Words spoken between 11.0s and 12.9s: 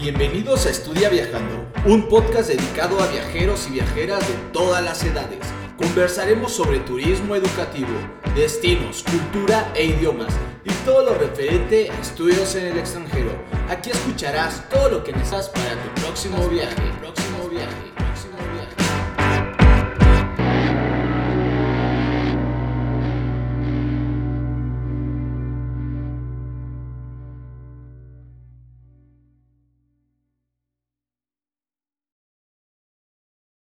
lo referente a estudios en el